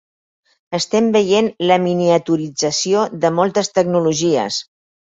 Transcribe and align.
Estem 0.77 1.09
veient 1.17 1.51
la 1.71 1.77
miniaturització 1.85 3.07
de 3.27 3.35
moltes 3.41 3.73
tecnologies. 3.79 4.63